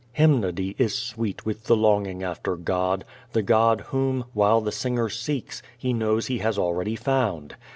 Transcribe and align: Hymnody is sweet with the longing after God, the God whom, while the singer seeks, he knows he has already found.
Hymnody 0.13 0.73
is 0.79 0.95
sweet 0.97 1.45
with 1.45 1.65
the 1.65 1.75
longing 1.75 2.23
after 2.23 2.55
God, 2.55 3.05
the 3.33 3.43
God 3.43 3.81
whom, 3.89 4.25
while 4.33 4.59
the 4.59 4.71
singer 4.71 5.09
seeks, 5.09 5.61
he 5.77 5.93
knows 5.93 6.25
he 6.25 6.39
has 6.39 6.57
already 6.57 6.95
found. 6.95 7.55